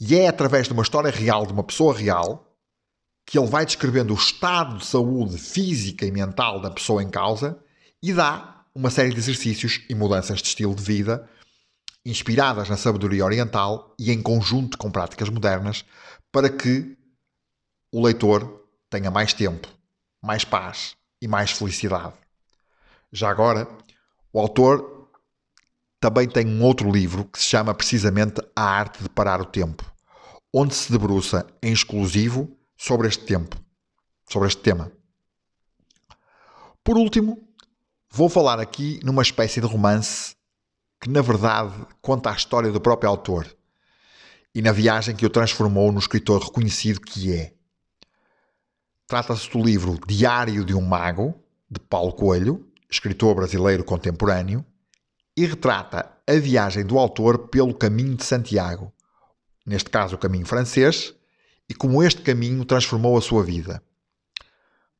E 0.00 0.16
é 0.16 0.28
através 0.28 0.66
de 0.66 0.72
uma 0.72 0.82
história 0.82 1.10
real, 1.10 1.46
de 1.46 1.52
uma 1.52 1.64
pessoa 1.64 1.96
real, 1.96 2.45
que 3.26 3.36
ele 3.36 3.48
vai 3.48 3.66
descrevendo 3.66 4.14
o 4.14 4.16
estado 4.16 4.78
de 4.78 4.86
saúde 4.86 5.36
física 5.36 6.06
e 6.06 6.12
mental 6.12 6.60
da 6.60 6.70
pessoa 6.70 7.02
em 7.02 7.10
causa 7.10 7.58
e 8.00 8.12
dá 8.12 8.64
uma 8.72 8.88
série 8.88 9.10
de 9.10 9.18
exercícios 9.18 9.82
e 9.90 9.94
mudanças 9.94 10.40
de 10.40 10.46
estilo 10.46 10.74
de 10.74 10.82
vida 10.82 11.28
inspiradas 12.04 12.68
na 12.68 12.76
sabedoria 12.76 13.24
oriental 13.24 13.92
e 13.98 14.12
em 14.12 14.22
conjunto 14.22 14.78
com 14.78 14.92
práticas 14.92 15.28
modernas 15.28 15.84
para 16.30 16.48
que 16.48 16.96
o 17.92 18.00
leitor 18.00 18.64
tenha 18.88 19.10
mais 19.10 19.32
tempo, 19.32 19.66
mais 20.22 20.44
paz 20.44 20.94
e 21.20 21.26
mais 21.26 21.50
felicidade. 21.50 22.14
Já 23.10 23.28
agora, 23.28 23.68
o 24.32 24.38
autor 24.38 25.10
também 25.98 26.28
tem 26.28 26.46
um 26.46 26.62
outro 26.62 26.92
livro 26.92 27.24
que 27.24 27.40
se 27.40 27.46
chama 27.46 27.74
precisamente 27.74 28.40
A 28.54 28.62
Arte 28.62 29.02
de 29.02 29.08
Parar 29.08 29.40
o 29.40 29.46
Tempo, 29.46 29.84
onde 30.54 30.74
se 30.74 30.92
debruça 30.92 31.44
em 31.60 31.72
exclusivo 31.72 32.55
sobre 32.76 33.08
este 33.08 33.24
tempo, 33.24 33.56
sobre 34.28 34.48
este 34.48 34.62
tema. 34.62 34.92
Por 36.84 36.96
último, 36.96 37.42
vou 38.10 38.28
falar 38.28 38.60
aqui 38.60 39.00
numa 39.02 39.22
espécie 39.22 39.60
de 39.60 39.66
romance 39.66 40.36
que, 41.00 41.10
na 41.10 41.20
verdade, 41.20 41.74
conta 42.00 42.30
a 42.30 42.34
história 42.36 42.70
do 42.70 42.80
próprio 42.80 43.10
autor 43.10 43.46
e 44.54 44.62
na 44.62 44.72
viagem 44.72 45.14
que 45.14 45.26
o 45.26 45.30
transformou 45.30 45.90
no 45.92 45.98
escritor 45.98 46.42
reconhecido 46.42 47.00
que 47.00 47.32
é. 47.34 47.52
Trata-se 49.06 49.50
do 49.50 49.62
livro 49.62 49.98
Diário 50.06 50.64
de 50.64 50.74
um 50.74 50.80
Mago, 50.80 51.34
de 51.70 51.80
Paulo 51.80 52.12
Coelho, 52.12 52.66
escritor 52.90 53.34
brasileiro 53.34 53.84
contemporâneo, 53.84 54.64
e 55.36 55.44
retrata 55.44 56.10
a 56.26 56.32
viagem 56.34 56.84
do 56.84 56.98
autor 56.98 57.48
pelo 57.48 57.74
caminho 57.74 58.16
de 58.16 58.24
Santiago, 58.24 58.92
neste 59.66 59.90
caso 59.90 60.14
o 60.14 60.18
caminho 60.18 60.46
francês, 60.46 61.14
e 61.68 61.74
como 61.74 62.02
este 62.02 62.22
caminho 62.22 62.64
transformou 62.64 63.16
a 63.16 63.22
sua 63.22 63.42
vida. 63.42 63.82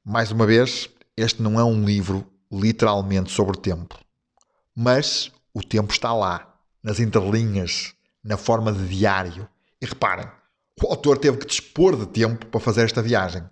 Mais 0.04 0.30
uma 0.30 0.46
vez, 0.46 0.88
este 1.16 1.42
não 1.42 1.58
é 1.58 1.64
um 1.64 1.84
livro 1.84 2.26
literalmente 2.50 3.30
sobre 3.30 3.58
tempo, 3.58 3.98
mas 4.74 5.32
o 5.52 5.62
tempo 5.62 5.92
está 5.92 6.12
lá, 6.12 6.58
nas 6.82 7.00
entrelinhas, 7.00 7.94
na 8.22 8.36
forma 8.36 8.72
de 8.72 8.86
diário. 8.88 9.48
E 9.80 9.86
reparem, 9.86 10.28
o 10.82 10.86
autor 10.88 11.18
teve 11.18 11.38
que 11.38 11.46
dispor 11.46 11.96
de 11.96 12.06
tempo 12.06 12.46
para 12.46 12.60
fazer 12.60 12.84
esta 12.84 13.02
viagem 13.02 13.42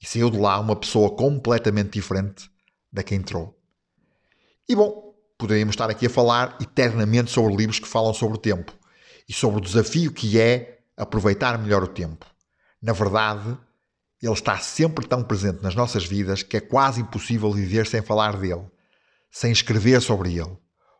e 0.00 0.06
saiu 0.06 0.30
de 0.30 0.38
lá 0.38 0.60
uma 0.60 0.76
pessoa 0.76 1.10
completamente 1.16 1.90
diferente 1.90 2.50
da 2.92 3.02
que 3.02 3.14
entrou. 3.14 3.58
E 4.68 4.76
bom, 4.76 5.14
poderíamos 5.38 5.74
estar 5.74 5.90
aqui 5.90 6.06
a 6.06 6.10
falar 6.10 6.56
eternamente 6.60 7.30
sobre 7.30 7.56
livros 7.56 7.78
que 7.78 7.88
falam 7.88 8.12
sobre 8.12 8.36
o 8.36 8.40
tempo 8.40 8.72
e 9.28 9.32
sobre 9.32 9.58
o 9.58 9.62
desafio 9.62 10.12
que 10.12 10.38
é 10.38 10.80
aproveitar 10.96 11.58
melhor 11.58 11.82
o 11.82 11.88
tempo. 11.88 12.26
Na 12.84 12.92
verdade, 12.92 13.56
ele 14.20 14.32
está 14.34 14.58
sempre 14.58 15.06
tão 15.06 15.24
presente 15.24 15.62
nas 15.62 15.74
nossas 15.74 16.04
vidas 16.04 16.42
que 16.42 16.58
é 16.58 16.60
quase 16.60 17.00
impossível 17.00 17.50
viver 17.50 17.86
sem 17.86 18.02
falar 18.02 18.36
dele, 18.36 18.66
sem 19.30 19.50
escrever 19.50 20.02
sobre 20.02 20.34
ele. 20.34 20.54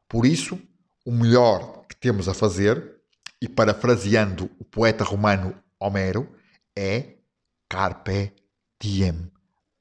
Por 0.08 0.24
isso, 0.24 0.58
o 1.04 1.12
melhor 1.12 1.84
que 1.86 1.94
temos 1.94 2.26
a 2.26 2.32
fazer, 2.32 2.94
e 3.38 3.46
parafraseando 3.46 4.50
o 4.58 4.64
poeta 4.64 5.04
romano 5.04 5.54
Homero, 5.78 6.26
é 6.74 7.16
carpe 7.68 8.32
diem, 8.80 9.30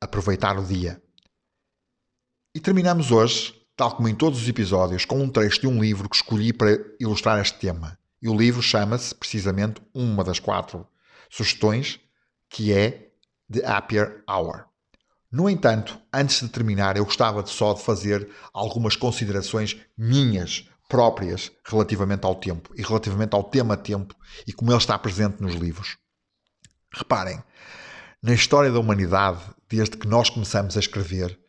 aproveitar 0.02 0.60
o 0.60 0.66
dia. 0.66 1.02
E 2.54 2.60
terminamos 2.60 3.12
hoje 3.12 3.58
tal 3.78 3.96
como 3.96 4.10
em 4.10 4.16
todos 4.16 4.42
os 4.42 4.50
episódios, 4.50 5.06
com 5.06 5.24
um 5.24 5.30
trecho 5.30 5.62
de 5.62 5.68
um 5.68 5.82
livro 5.82 6.10
que 6.10 6.18
escolhi 6.18 6.52
para 6.52 6.78
ilustrar 7.00 7.40
este 7.40 7.58
tema. 7.60 7.98
E 8.22 8.28
o 8.28 8.36
livro 8.36 8.62
chama-se, 8.62 9.16
precisamente, 9.16 9.82
uma 9.94 10.22
das 10.22 10.38
quatro 10.38 10.86
sugestões, 11.34 12.00
que 12.48 12.72
é 12.72 13.10
The 13.52 13.66
Happier 13.66 14.24
Hour. 14.30 14.66
No 15.32 15.50
entanto, 15.50 16.00
antes 16.14 16.42
de 16.42 16.48
terminar, 16.48 16.96
eu 16.96 17.06
gostava 17.06 17.42
de 17.42 17.50
só 17.50 17.74
de 17.74 17.82
fazer 17.82 18.30
algumas 18.54 18.96
considerações 18.96 19.76
minhas, 19.98 20.70
próprias, 20.88 21.52
relativamente 21.66 22.24
ao 22.24 22.36
tempo 22.36 22.72
e 22.76 22.84
relativamente 22.84 23.34
ao 23.34 23.44
tema 23.44 23.76
tempo 23.76 24.16
e 24.46 24.54
como 24.54 24.70
ele 24.70 24.78
está 24.78 24.98
presente 25.00 25.42
nos 25.42 25.56
livros. 25.56 25.98
Reparem, 26.94 27.44
na 28.22 28.36
história 28.36 28.72
da 28.72 28.80
humanidade, 28.80 29.44
desde 29.68 29.98
que 29.98 30.08
nós 30.08 30.30
começamos 30.30 30.78
a 30.78 30.80
escrever 30.80 31.40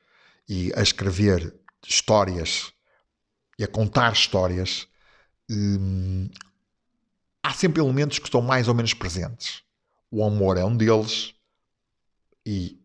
e 0.48 0.72
a 0.74 0.80
escrever 0.80 1.54
histórias 1.86 2.72
e 3.58 3.64
a 3.64 3.68
contar 3.68 4.14
histórias, 4.14 4.88
hum, 5.50 6.30
há 7.42 7.52
sempre 7.52 7.82
elementos 7.82 8.18
que 8.18 8.24
estão 8.24 8.40
mais 8.40 8.66
ou 8.66 8.74
menos 8.74 8.94
presentes. 8.94 9.63
O 10.16 10.22
amor 10.22 10.56
é 10.56 10.64
um 10.64 10.76
deles 10.76 11.34
e, 12.46 12.80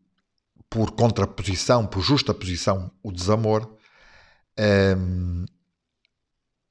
por 0.68 0.94
contraposição, 0.94 1.86
por 1.86 2.02
justa 2.02 2.34
posição, 2.34 2.90
o 3.04 3.12
desamor. 3.12 3.78
Hum, 4.98 5.46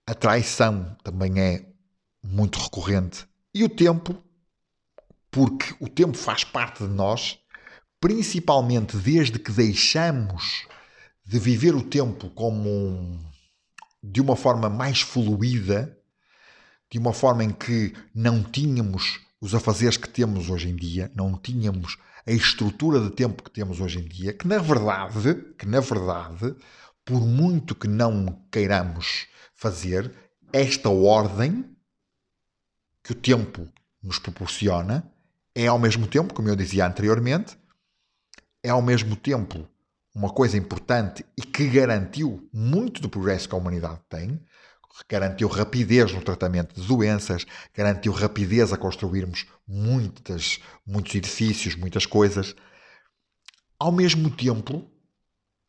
a 0.05 0.15
traição 0.15 0.97
também 1.05 1.41
é 1.41 1.65
muito 2.21 2.59
recorrente. 2.59 3.25
E 3.55 3.63
o 3.63 3.69
tempo, 3.69 4.21
porque 5.31 5.77
o 5.79 5.89
tempo 5.89 6.19
faz 6.19 6.43
parte 6.43 6.83
de 6.85 6.93
nós, 6.93 7.39
principalmente 8.01 8.97
desde 8.97 9.39
que 9.39 9.53
deixamos 9.53 10.67
de 11.25 11.39
viver 11.39 11.77
o 11.77 11.85
tempo 11.85 12.31
como 12.31 12.69
um, 12.69 13.25
de 14.03 14.21
uma 14.21 14.35
forma 14.35 14.69
mais 14.69 15.03
fluida, 15.03 15.97
de 16.91 16.99
uma 16.99 17.13
forma 17.13 17.45
em 17.45 17.53
que 17.53 17.95
não 18.13 18.43
tínhamos 18.43 19.28
os 19.41 19.55
afazeres 19.55 19.97
que 19.97 20.09
temos 20.09 20.51
hoje 20.51 20.69
em 20.69 20.77
dia, 20.77 21.11
não 21.15 21.37
tínhamos 21.37 21.97
a 22.27 22.33
estrutura 22.33 23.01
de 23.01 23.11
tempo 23.11 23.43
que 23.43 23.51
temos 23.51 23.81
hoje 23.81 24.01
em 24.01 24.09
dia, 24.09 24.33
que 24.33 24.47
na 24.47 24.59
verdade, 24.59 25.35
que 25.59 25.67
na 25.67 25.81
verdade, 25.81 26.55
por 27.05 27.21
muito 27.21 27.75
que 27.75 27.89
não 27.89 28.43
queiramos 28.51 29.27
fazer, 29.55 30.13
esta 30.53 30.89
ordem 30.89 31.65
que 33.03 33.13
o 33.13 33.15
tempo 33.15 33.67
nos 34.03 34.19
proporciona 34.19 35.11
é 35.55 35.67
ao 35.67 35.79
mesmo 35.79 36.07
tempo, 36.07 36.35
como 36.35 36.49
eu 36.49 36.57
dizia 36.57 36.87
anteriormente, 36.87 37.59
é 38.63 38.71
ao 38.71 38.83
mesmo 38.83 39.17
tempo 39.17 39.69
uma 40.15 40.31
coisa 40.31 40.57
importante 40.57 41.25
e 41.37 41.43
que 41.43 41.69
garantiu 41.69 42.49
muito 42.53 43.01
do 43.01 43.09
progresso 43.09 43.49
que 43.49 43.55
a 43.55 43.59
humanidade 43.59 44.01
tem, 44.09 44.41
garantiu 45.09 45.49
rapidez 45.49 46.13
no 46.13 46.23
tratamento 46.23 46.81
de 46.81 46.87
doenças, 46.87 47.47
garantiu 47.75 48.13
rapidez 48.13 48.73
a 48.73 48.77
construirmos 48.77 49.47
muitas, 49.67 50.61
muitos 50.87 51.15
edifícios, 51.15 51.75
muitas 51.75 52.07
coisas. 52.07 52.55
Ao 53.79 53.93
mesmo 53.93 54.31
tempo, 54.31 54.91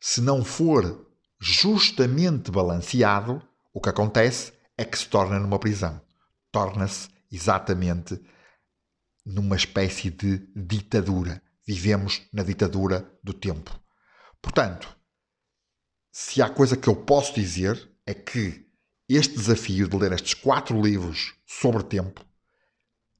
se 0.00 0.20
não 0.20 0.44
for 0.44 1.06
justamente 1.38 2.50
balanceado, 2.50 3.42
o 3.72 3.80
que 3.80 3.88
acontece 3.88 4.52
é 4.76 4.84
que 4.84 4.98
se 4.98 5.08
torna 5.08 5.38
numa 5.38 5.58
prisão. 5.58 6.00
Torna-se 6.50 7.08
exatamente 7.30 8.20
numa 9.24 9.56
espécie 9.56 10.10
de 10.10 10.38
ditadura. 10.56 11.42
Vivemos 11.66 12.22
na 12.32 12.42
ditadura 12.42 13.08
do 13.22 13.32
tempo. 13.32 13.78
Portanto, 14.42 14.96
se 16.10 16.42
há 16.42 16.48
coisa 16.48 16.76
que 16.76 16.88
eu 16.88 16.96
posso 16.96 17.34
dizer 17.34 17.88
é 18.06 18.14
que 18.14 18.69
este 19.16 19.34
desafio 19.34 19.88
de 19.88 19.96
ler 19.96 20.12
estes 20.12 20.34
quatro 20.34 20.80
livros 20.80 21.34
sobre 21.44 21.82
tempo 21.82 22.24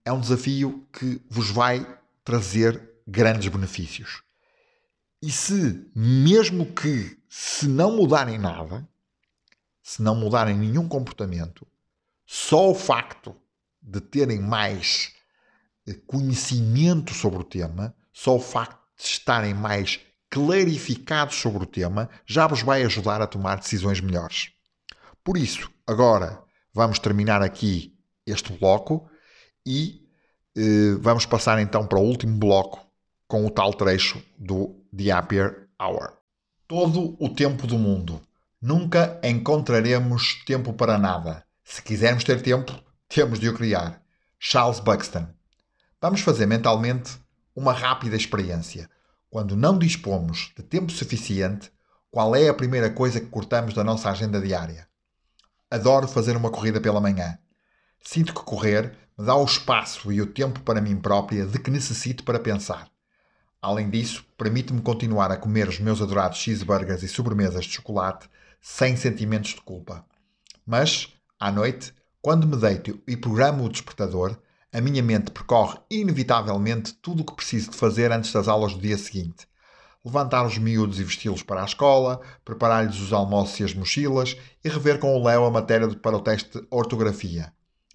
é 0.05 0.13
um 0.13 0.21
desafio 0.21 0.87
que 0.93 1.21
vos 1.29 1.51
vai 1.51 1.85
trazer 2.25 2.91
grandes 3.07 3.49
benefícios. 3.49 4.23
E 5.21 5.31
se, 5.31 5.91
mesmo 5.95 6.67
que 6.67 7.19
se 7.29 7.67
não 7.67 7.97
mudarem 7.97 8.39
nada, 8.39 8.89
se 9.83 10.01
não 10.01 10.15
mudarem 10.15 10.57
nenhum 10.57 10.89
comportamento, 10.89 11.67
só 12.25 12.71
o 12.71 12.75
facto 12.75 13.37
de 13.83 14.01
terem 14.01 14.39
mais 14.39 15.13
eh, 15.87 15.95
conhecimento 16.07 17.13
sobre 17.13 17.41
o 17.41 17.45
tema, 17.45 17.95
só 18.13 18.37
o 18.37 18.41
facto 18.41 18.79
de 18.97 19.05
estarem 19.05 19.55
mais 19.55 19.99
clarificados 20.31 21.35
sobre 21.35 21.65
o 21.65 21.67
tema, 21.67 22.09
já 22.25 22.47
vos 22.47 22.63
vai 22.63 22.85
ajudar 22.85 23.21
a 23.21 23.27
tomar 23.27 23.57
decisões 23.57 24.01
melhores. 24.01 24.53
Por 25.23 25.37
isso, 25.37 25.71
agora 25.87 26.43
vamos 26.73 26.99
terminar 26.99 27.43
aqui 27.43 27.95
este 28.27 28.53
bloco 28.53 29.09
e 29.67 30.09
eh, 30.57 30.95
vamos 30.99 31.27
passar 31.27 31.61
então 31.61 31.87
para 31.87 31.99
o 31.99 32.05
último 32.05 32.39
bloco 32.39 32.81
com 33.29 33.45
o 33.47 33.51
tal 33.51 33.73
trecho 33.75 34.23
do 34.39 34.83
The 34.97 35.11
Happier 35.11 35.69
Hour. 35.81 36.15
Todo 36.67 37.17
o 37.19 37.29
tempo 37.29 37.67
do 37.67 37.79
mundo. 37.79 38.21
Nunca 38.61 39.21
encontraremos 39.23 40.43
tempo 40.45 40.73
para 40.73 40.99
nada. 40.99 41.45
Se 41.65 41.83
quisermos 41.83 42.25
ter 42.25 42.43
tempo, 42.43 42.73
temos 43.09 43.39
de 43.39 43.49
o 43.49 43.55
criar. 43.55 44.03
Charles 44.39 44.81
Buxton. 44.81 45.27
Vamos 46.01 46.21
fazer 46.23 46.47
mentalmente 46.47 47.19
uma 47.55 47.73
rápida 47.73 48.17
experiência. 48.17 48.89
Quando 49.29 49.57
não 49.57 49.79
dispomos 49.79 50.53
de 50.57 50.63
tempo 50.63 50.91
suficiente, 50.91 51.71
qual 52.11 52.35
é 52.35 52.49
a 52.49 52.55
primeira 52.55 52.91
coisa 52.91 53.21
que 53.21 53.27
cortamos 53.27 53.75
da 53.75 53.85
nossa 53.85 54.11
agenda 54.11 54.41
diária? 54.41 54.90
Adoro 55.71 56.09
fazer 56.09 56.37
uma 56.37 56.51
corrida 56.51 56.81
pela 56.81 57.01
manhã. 57.01 57.39
Sinto 58.03 58.35
que 58.35 58.43
correr 58.43 58.93
me 59.17 59.25
dá 59.25 59.37
o 59.37 59.45
espaço 59.45 60.11
e 60.11 60.21
o 60.21 60.27
tempo 60.27 60.61
para 60.63 60.81
mim 60.81 60.97
própria 60.97 61.47
de 61.47 61.61
que 61.61 61.71
necessito 61.71 62.25
para 62.25 62.41
pensar. 62.41 62.91
Além 63.63 63.89
disso, 63.89 64.25
permite-me 64.37 64.81
continuar 64.81 65.31
a 65.31 65.37
comer 65.37 65.69
os 65.69 65.79
meus 65.79 66.03
adorados 66.03 66.39
cheeseburgers 66.39 67.05
e 67.05 67.09
sobremesas 67.09 67.67
de 67.67 67.75
chocolate 67.75 68.29
sem 68.61 68.97
sentimentos 68.97 69.51
de 69.51 69.61
culpa. 69.61 70.05
Mas, 70.67 71.15
à 71.39 71.53
noite, 71.53 71.95
quando 72.21 72.49
me 72.49 72.57
deito 72.57 73.01
e 73.07 73.17
programo 73.17 73.65
o 73.65 73.69
despertador, 73.69 74.37
a 74.73 74.81
minha 74.81 75.03
mente 75.05 75.31
percorre 75.31 75.79
inevitavelmente 75.89 76.95
tudo 76.95 77.21
o 77.21 77.25
que 77.25 77.37
preciso 77.37 77.71
de 77.71 77.77
fazer 77.77 78.11
antes 78.11 78.33
das 78.33 78.49
aulas 78.49 78.75
do 78.75 78.81
dia 78.81 78.99
seguinte. 78.99 79.47
Levantar 80.05 80.47
os 80.47 80.57
miúdos 80.57 80.99
e 80.99 81.05
vesti-los 81.05 81.43
para 81.43 81.61
a 81.61 81.67
escola, 81.67 82.21
preparar-lhes 82.45 82.99
os 83.01 83.13
almoços 83.13 83.61
e 83.61 83.65
as 83.65 83.75
mochilas 83.75 84.37
e 84.65 84.69
rever 84.69 84.99
com 84.99 85.15
o 85.15 85.23
Léo 85.23 85.45
a 85.45 85.51
matéria 85.51 85.89
para 85.95 86.17
o 86.17 86.21
teste 86.21 86.59
de 86.59 86.67
ortografia. 86.71 87.53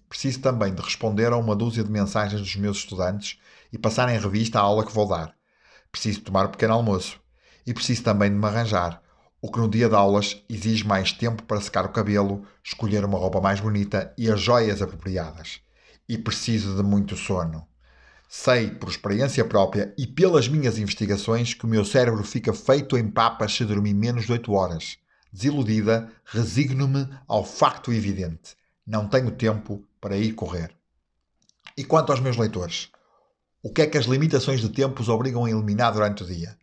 Preciso 0.08 0.40
também 0.40 0.74
de 0.74 0.82
responder 0.82 1.34
a 1.34 1.38
uma 1.38 1.56
dúzia 1.56 1.84
de 1.84 1.92
mensagens 1.92 2.40
dos 2.40 2.56
meus 2.56 2.78
estudantes 2.78 3.40
e 3.74 3.78
passar 3.78 4.08
em 4.10 4.20
revista 4.20 4.60
a 4.60 4.62
aula 4.62 4.86
que 4.86 4.94
vou 4.94 5.08
dar. 5.08 5.36
Preciso 5.92 6.22
tomar 6.22 6.46
um 6.46 6.52
pequeno 6.52 6.74
almoço. 6.74 7.20
E 7.66 7.74
preciso 7.74 8.04
também 8.04 8.30
de 8.30 8.36
me 8.36 8.46
arranjar, 8.46 9.02
o 9.42 9.52
que 9.52 9.58
no 9.58 9.68
dia 9.68 9.90
de 9.90 9.96
aulas 9.96 10.44
exige 10.48 10.86
mais 10.86 11.12
tempo 11.12 11.42
para 11.44 11.60
secar 11.60 11.86
o 11.86 11.92
cabelo, 11.92 12.46
escolher 12.64 13.04
uma 13.04 13.18
roupa 13.18 13.42
mais 13.42 13.60
bonita 13.60 14.14
e 14.18 14.30
as 14.30 14.40
joias 14.40 14.82
apropriadas. 14.82 15.60
E 16.08 16.18
preciso 16.18 16.76
de 16.76 16.84
muito 16.84 17.18
sono. 17.18 17.68
Sei, 18.38 18.70
por 18.70 18.90
experiência 18.90 19.46
própria 19.46 19.94
e 19.98 20.06
pelas 20.06 20.50
minhas 20.50 20.78
investigações, 20.78 21.54
que 21.54 21.64
o 21.66 21.70
meu 21.70 21.86
cérebro 21.86 22.22
fica 22.22 22.54
feito 22.54 22.98
em 22.98 23.10
papas 23.10 23.56
se 23.56 23.64
dormir 23.64 23.94
menos 23.94 24.26
de 24.26 24.34
8 24.34 24.52
horas. 24.52 24.98
Desiludida, 25.32 26.12
resigno-me 26.26 27.08
ao 27.28 27.46
facto 27.46 27.94
evidente. 27.94 28.56
Não 28.86 29.08
tenho 29.08 29.32
tempo 29.32 29.84
para 30.02 30.18
ir 30.18 30.34
correr. 30.34 30.76
E 31.78 31.84
quanto 31.84 32.12
aos 32.12 32.20
meus 32.20 32.36
leitores? 32.36 32.90
O 33.64 33.72
que 33.72 33.82
é 33.82 33.88
que 33.88 33.98
as 33.98 34.06
limitações 34.06 34.60
de 34.60 34.70
tempo 34.70 35.02
os 35.02 35.08
obrigam 35.08 35.46
a 35.46 35.50
eliminar 35.50 35.94
durante 35.94 36.24
o 36.24 36.28
dia? 36.28 36.58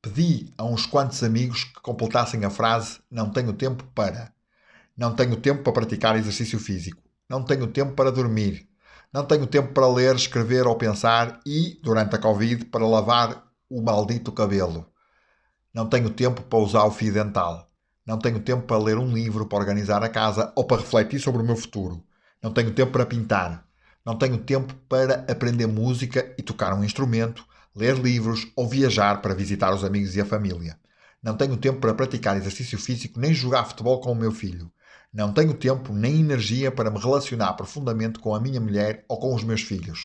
Pedi 0.00 0.54
a 0.56 0.64
uns 0.64 0.86
quantos 0.86 1.22
amigos 1.24 1.64
que 1.64 1.80
completassem 1.80 2.44
a 2.44 2.48
frase 2.48 3.00
Não 3.10 3.28
tenho 3.28 3.52
tempo 3.52 3.84
para. 3.92 4.32
Não 4.96 5.14
tenho 5.14 5.36
tempo 5.36 5.64
para 5.64 5.72
praticar 5.72 6.16
exercício 6.16 6.60
físico. 6.60 7.02
Não 7.28 7.42
tenho 7.42 7.66
tempo 7.66 7.94
para 7.94 8.12
dormir. 8.12 8.67
Não 9.12 9.24
tenho 9.24 9.46
tempo 9.46 9.72
para 9.72 9.88
ler, 9.88 10.14
escrever 10.14 10.66
ou 10.66 10.76
pensar 10.76 11.40
e, 11.46 11.80
durante 11.82 12.14
a 12.14 12.18
Covid, 12.18 12.66
para 12.66 12.86
lavar 12.86 13.42
o 13.70 13.80
maldito 13.80 14.30
cabelo. 14.30 14.86
Não 15.72 15.88
tenho 15.88 16.10
tempo 16.10 16.42
para 16.42 16.58
usar 16.58 16.84
o 16.84 16.90
fio 16.90 17.12
dental. 17.12 17.70
Não 18.04 18.18
tenho 18.18 18.40
tempo 18.40 18.66
para 18.66 18.78
ler 18.78 18.98
um 18.98 19.10
livro, 19.10 19.46
para 19.46 19.58
organizar 19.58 20.02
a 20.02 20.08
casa 20.08 20.52
ou 20.54 20.64
para 20.64 20.82
refletir 20.82 21.20
sobre 21.20 21.40
o 21.40 21.44
meu 21.44 21.56
futuro. 21.56 22.04
Não 22.42 22.52
tenho 22.52 22.70
tempo 22.72 22.92
para 22.92 23.06
pintar. 23.06 23.66
Não 24.04 24.16
tenho 24.16 24.38
tempo 24.38 24.74
para 24.88 25.24
aprender 25.30 25.66
música 25.66 26.34
e 26.38 26.42
tocar 26.42 26.74
um 26.74 26.84
instrumento, 26.84 27.44
ler 27.74 27.96
livros 27.96 28.46
ou 28.56 28.68
viajar 28.68 29.22
para 29.22 29.34
visitar 29.34 29.74
os 29.74 29.84
amigos 29.84 30.16
e 30.16 30.20
a 30.20 30.26
família. 30.26 30.78
Não 31.22 31.36
tenho 31.36 31.56
tempo 31.56 31.80
para 31.80 31.94
praticar 31.94 32.36
exercício 32.36 32.78
físico 32.78 33.18
nem 33.18 33.32
jogar 33.34 33.64
futebol 33.64 34.00
com 34.00 34.12
o 34.12 34.16
meu 34.16 34.32
filho. 34.32 34.70
Não 35.12 35.32
tenho 35.32 35.54
tempo 35.54 35.92
nem 35.92 36.20
energia 36.20 36.70
para 36.70 36.90
me 36.90 36.98
relacionar 36.98 37.54
profundamente 37.54 38.18
com 38.18 38.34
a 38.34 38.40
minha 38.40 38.60
mulher 38.60 39.04
ou 39.08 39.18
com 39.18 39.34
os 39.34 39.42
meus 39.42 39.62
filhos. 39.62 40.02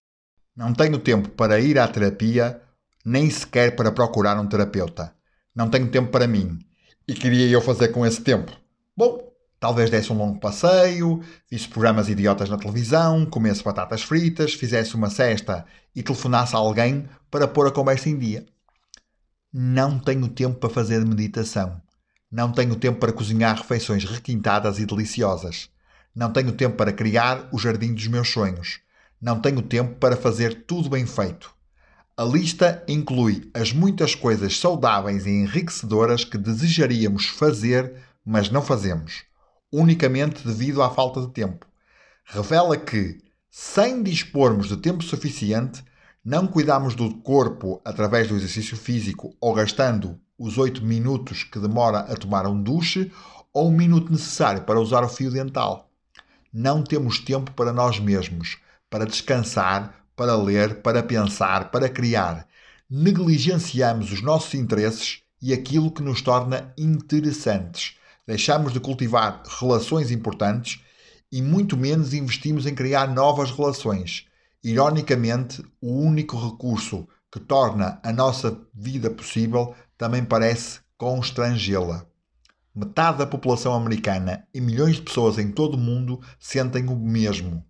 Não 0.56 0.74
tenho 0.74 1.00
tempo 1.00 1.30
para 1.30 1.60
ir 1.60 1.78
à 1.78 1.88
terapia, 1.88 2.62
nem 3.06 3.30
sequer 3.30 3.76
para 3.76 3.92
procurar 3.92 4.40
um 4.40 4.48
terapeuta. 4.48 5.14
Não 5.56 5.70
tenho 5.70 5.90
tempo 5.90 6.12
para 6.12 6.28
mim. 6.28 6.60
E 7.08 7.14
queria 7.14 7.48
eu 7.50 7.62
fazer 7.62 7.90
com 7.90 8.06
esse 8.06 8.22
tempo? 8.22 8.52
Bom, 8.96 9.34
Talvez 9.64 9.90
desse 9.90 10.12
um 10.12 10.18
longo 10.18 10.42
passeio, 10.42 11.24
visse 11.50 11.70
programas 11.70 12.10
idiotas 12.10 12.50
na 12.50 12.58
televisão, 12.58 13.26
comesse 13.26 13.64
batatas 13.64 14.04
fritas, 14.04 14.54
fizesse 14.54 14.94
uma 14.94 15.10
cesta 15.10 15.66
e 15.96 16.04
telefonasse 16.04 16.54
a 16.54 16.60
alguém 16.60 17.08
para 17.32 17.48
pôr 17.48 17.68
a 17.68 17.72
conversa 17.72 18.10
em 18.10 18.18
dia. 18.20 18.46
Não 19.54 19.98
tenho 19.98 20.28
tempo 20.28 20.60
para 20.60 20.70
fazer 20.70 21.00
meditação. 21.06 21.82
Não 22.34 22.52
tenho 22.52 22.76
tempo 22.76 23.00
para 23.00 23.14
cozinhar 23.14 23.56
refeições 23.56 24.06
requintadas 24.06 24.80
e 24.80 24.88
deliciosas. 24.88 25.70
Não 26.16 26.34
tenho 26.34 26.52
tempo 26.52 26.76
para 26.76 26.92
criar 26.92 27.48
o 27.52 27.60
jardim 27.60 27.94
dos 27.94 28.08
meus 28.08 28.28
sonhos. 28.30 28.80
Não 29.22 29.40
tenho 29.40 29.62
tempo 29.62 30.00
para 30.00 30.18
fazer 30.18 30.64
tudo 30.66 30.90
bem 30.90 31.06
feito. 31.06 31.54
A 32.18 32.24
lista 32.24 32.84
inclui 32.88 33.52
as 33.54 33.72
muitas 33.72 34.16
coisas 34.16 34.60
saudáveis 34.60 35.28
e 35.28 35.30
enriquecedoras 35.30 36.26
que 36.26 36.36
desejaríamos 36.36 37.28
fazer, 37.28 37.94
mas 38.26 38.50
não 38.50 38.64
fazemos 38.64 39.26
unicamente 39.72 40.44
devido 40.44 40.82
à 40.82 40.90
falta 40.90 41.22
de 41.22 41.30
tempo. 41.30 41.68
Revela 42.26 42.76
que, 42.76 43.20
sem 43.52 44.02
dispormos 44.02 44.70
de 44.70 44.78
tempo 44.78 45.04
suficiente, 45.04 45.84
não 46.26 46.48
cuidamos 46.48 46.96
do 46.96 47.14
corpo 47.18 47.80
através 47.86 48.28
do 48.28 48.36
exercício 48.36 48.76
físico 48.76 49.36
ou 49.40 49.54
gastando 49.54 50.20
os 50.38 50.58
8 50.58 50.84
minutos 50.84 51.44
que 51.44 51.60
demora 51.60 52.00
a 52.00 52.16
tomar 52.16 52.48
um 52.48 52.62
duche 52.62 53.12
ou 53.54 53.70
um 53.70 53.76
minuto 53.76 54.12
necessário 54.12 54.64
para 54.64 54.80
usar 54.80 55.04
o 55.04 55.10
fio 55.10 55.32
dental. 55.32 55.90
Não 56.52 56.84
temos 56.84 57.20
tempo 57.20 57.52
para 57.52 57.74
nós 57.74 58.00
mesmos, 58.00 58.58
para 58.90 59.06
descansar, 59.06 60.06
para 60.16 60.36
ler, 60.36 60.82
para 60.82 61.02
pensar, 61.04 61.72
para 61.72 61.90
criar. 61.90 62.48
Negligenciamos 62.90 64.12
os 64.12 64.22
nossos 64.22 64.54
interesses 64.54 65.22
e 65.42 65.54
aquilo 65.54 65.92
que 65.92 66.04
nos 66.04 66.22
torna 66.22 66.74
interessantes 66.78 67.98
deixamos 68.26 68.72
de 68.74 68.80
cultivar 68.80 69.44
relações 69.60 70.12
importantes 70.12 70.82
e 71.32 71.42
muito 71.42 71.76
menos 71.76 72.14
investimos 72.14 72.66
em 72.66 72.76
criar 72.76 73.14
novas 73.14 73.52
relações. 73.52 74.26
Ironicamente, 74.64 75.64
o 75.82 76.00
único 76.00 76.38
recurso 76.38 77.08
que 77.32 77.40
torna 77.40 78.00
a 78.04 78.14
nossa 78.14 78.58
vida 78.74 79.10
possível 79.10 79.76
também 79.98 80.24
parece 80.24 80.80
constrangê-la. 80.98 82.06
Metade 82.76 83.20
da 83.20 83.28
população 83.28 83.74
americana 83.74 84.48
e 84.54 84.60
milhões 84.60 84.96
de 84.96 85.04
pessoas 85.04 85.38
em 85.38 85.52
todo 85.52 85.76
o 85.76 85.80
mundo 85.80 86.20
sentem 86.40 86.88
o 86.88 86.96
mesmo. 86.96 87.64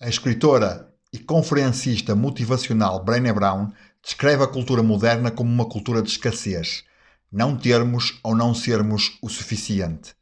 A 0.00 0.08
escritora 0.08 0.94
e 1.12 1.18
conferencista 1.18 2.14
motivacional 2.14 3.02
Brené 3.02 3.32
Brown 3.32 3.72
descreve 4.02 4.44
a 4.44 4.46
cultura 4.46 4.82
moderna 4.82 5.30
como 5.30 5.50
uma 5.50 5.68
cultura 5.68 6.00
de 6.00 6.10
escassez, 6.10 6.84
não 7.32 7.56
termos 7.56 8.18
ou 8.22 8.34
não 8.34 8.54
sermos 8.54 9.18
o 9.20 9.28
suficiente. 9.28 10.14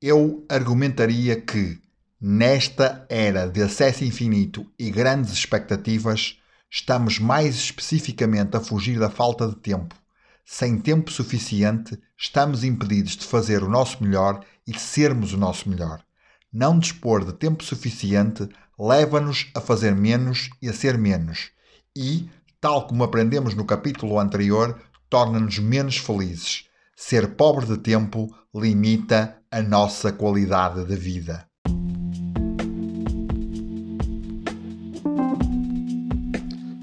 Eu 0.00 0.44
argumentaria 0.48 1.40
que, 1.40 1.78
nesta 2.20 3.06
era 3.08 3.46
de 3.46 3.62
acesso 3.62 4.04
infinito 4.04 4.66
e 4.78 4.90
grandes 4.90 5.32
expectativas, 5.32 6.38
estamos 6.70 7.18
mais 7.18 7.56
especificamente 7.56 8.56
a 8.56 8.60
fugir 8.60 8.98
da 8.98 9.10
falta 9.10 9.46
de 9.46 9.56
tempo. 9.56 9.94
Sem 10.44 10.78
tempo 10.78 11.10
suficiente, 11.10 11.98
estamos 12.18 12.64
impedidos 12.64 13.16
de 13.16 13.24
fazer 13.24 13.62
o 13.62 13.68
nosso 13.68 14.02
melhor 14.02 14.44
e 14.66 14.72
de 14.72 14.80
sermos 14.80 15.32
o 15.32 15.38
nosso 15.38 15.68
melhor. 15.68 16.04
Não 16.52 16.78
dispor 16.78 17.24
de 17.24 17.32
tempo 17.32 17.62
suficiente 17.64 18.48
leva-nos 18.78 19.50
a 19.54 19.60
fazer 19.60 19.94
menos 19.94 20.50
e 20.60 20.68
a 20.68 20.72
ser 20.72 20.98
menos. 20.98 21.50
E, 21.96 22.28
tal 22.60 22.86
como 22.86 23.04
aprendemos 23.04 23.54
no 23.54 23.64
capítulo 23.64 24.18
anterior, 24.18 24.80
torna-nos 25.08 25.58
menos 25.58 25.96
felizes. 25.96 26.64
Ser 26.96 27.34
pobre 27.36 27.66
de 27.66 27.78
tempo 27.78 28.28
limita 28.54 29.38
a 29.50 29.62
nossa 29.62 30.12
qualidade 30.12 30.84
de 30.84 30.96
vida. 30.96 31.46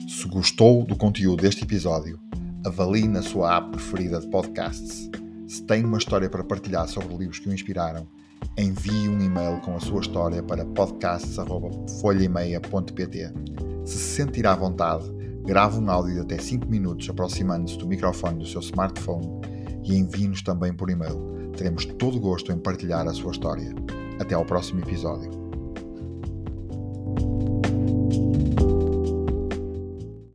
Se 0.08 0.28
gostou 0.28 0.86
do 0.86 0.96
conteúdo 0.96 1.42
deste 1.42 1.64
episódio, 1.64 2.29
avalie 2.66 3.08
na 3.08 3.22
sua 3.22 3.58
app 3.58 3.70
preferida 3.72 4.20
de 4.20 4.28
podcasts. 4.28 5.10
Se 5.48 5.64
tem 5.64 5.86
uma 5.86 5.98
história 5.98 6.30
para 6.30 6.44
partilhar 6.44 6.88
sobre 6.88 7.16
livros 7.16 7.40
que 7.40 7.50
o 7.50 7.54
inspiraram, 7.54 8.08
envie 8.58 9.10
um 9.10 9.20
e-mail 9.20 9.60
com 9.62 9.76
a 9.76 9.80
sua 9.80 10.02
história 10.02 10.44
para 10.44 10.66
podcasts.folhaemeia.pt. 10.66 13.34
Se 13.86 13.98
se 13.98 14.16
sentir 14.16 14.46
à 14.46 14.54
vontade, 14.56 15.10
Grave 15.50 15.80
um 15.80 15.90
áudio 15.90 16.14
de 16.14 16.20
até 16.20 16.38
5 16.38 16.68
minutos 16.68 17.10
aproximando-se 17.10 17.76
do 17.76 17.88
microfone 17.88 18.38
do 18.38 18.46
seu 18.46 18.62
smartphone 18.62 19.28
e 19.84 19.98
envie-nos 19.98 20.44
também 20.44 20.72
por 20.72 20.92
e-mail. 20.92 21.52
Teremos 21.58 21.86
todo 21.86 22.18
o 22.18 22.20
gosto 22.20 22.52
em 22.52 22.60
partilhar 22.60 23.08
a 23.08 23.14
sua 23.16 23.32
história. 23.32 23.74
Até 24.20 24.36
ao 24.36 24.46
próximo 24.46 24.82
episódio. 24.82 25.49